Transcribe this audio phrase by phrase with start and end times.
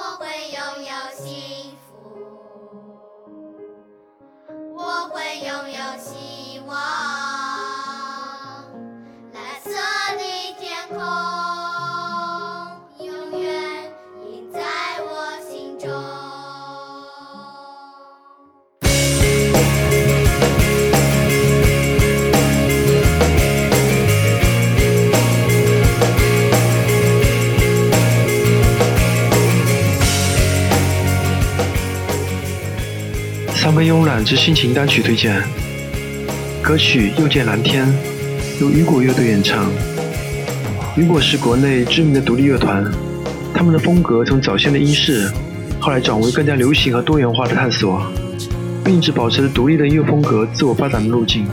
[0.00, 1.57] 我会拥有幸
[33.78, 35.40] 三分慵懒之心情单曲推荐，
[36.60, 37.86] 歌曲《又见蓝天》
[38.60, 39.70] 由雨果乐队演唱。
[40.96, 42.84] 雨果是国内知名的独立乐团，
[43.54, 45.30] 他们的风格从早先的英式，
[45.78, 48.04] 后来转为更加流行和多元化的探索，
[48.84, 51.46] 并一直保持着独立的音乐风格自我发展的路径。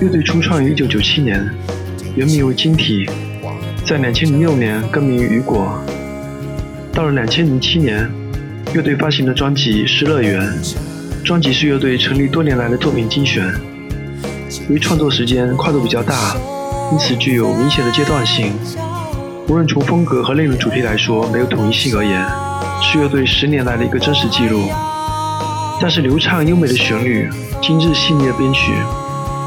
[0.00, 1.46] 乐队初创于1997年，
[2.16, 3.04] 原名为晶体，
[3.84, 5.78] 在2006年更名于雨果。
[6.94, 8.10] 到了2007年，
[8.72, 10.40] 乐队发行的专辑《失乐园》，
[11.24, 13.50] 专辑是乐队成立多年来的作品精选。
[14.68, 16.36] 由于创作时间跨度比较大，
[16.92, 18.52] 因此具有明显的阶段性。
[19.48, 22.22] 无论从风格和内容主题来说，没有统一性而言，
[22.82, 24.68] 是乐队十年来的一个真实记录。
[25.80, 27.26] 但是流畅优美的旋律、
[27.62, 28.74] 精致细腻的编曲，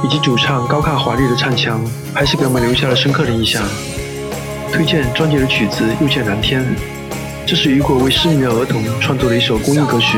[0.03, 1.79] 以及主唱高亢华丽的唱腔，
[2.11, 3.61] 还是给我们留下了深刻的印象。
[4.73, 6.61] 推荐专辑的曲子《又见蓝天》。
[7.45, 10.17] 这是雨果为失明的儿童创作的一首公益歌曲，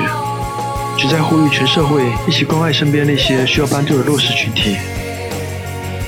[1.00, 4.76] 旨在呼吁全社会一起关爱身边那些需要帮助的弱势群体。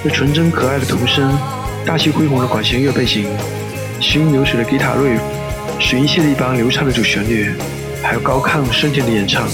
[0.04, 1.32] 那纯真可爱的童声，
[1.86, 3.26] 大气恢宏的管弦乐背景，
[4.02, 5.22] 行云流水的吉他 riff，
[5.80, 7.54] 水银泻的一般流畅的主旋律，
[8.04, 9.48] 还有高亢深情的演唱，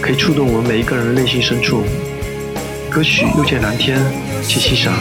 [0.00, 1.82] 可以触动我们每一个人的内心深处。
[2.88, 3.98] 歌曲《又见蓝天》，
[4.46, 4.94] 请欣赏。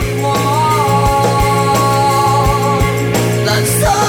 [3.45, 4.08] 蓝色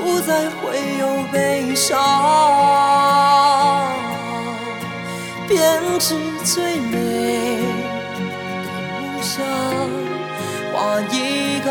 [0.00, 1.98] 不再会有悲伤，
[5.48, 6.96] 编织最美
[8.14, 8.18] 的
[8.90, 9.44] 梦想，
[10.72, 11.66] 画一个